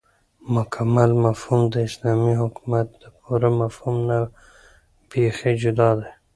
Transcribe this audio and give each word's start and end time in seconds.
مكمل 0.55 1.11
مفهوم 1.25 1.63
داسلامي 1.75 2.31
حكومت 2.41 2.89
دپوره 3.05 3.49
مفهوم 3.61 3.97
نه 4.11 4.19
بيخي 5.11 5.53
جدا 5.63 5.89
دى 5.99 6.07